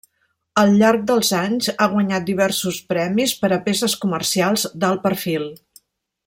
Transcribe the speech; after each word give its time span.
Al 0.59 0.71
llarg 0.77 1.03
dels 1.11 1.27
anys 1.39 1.69
ha 1.75 1.87
guanyat 1.91 2.25
diversos 2.29 2.79
premis 2.95 3.35
per 3.43 3.53
a 3.59 3.63
peces 3.69 3.97
comercials 4.07 4.67
d'alt 4.83 5.05
perfil. 5.07 5.47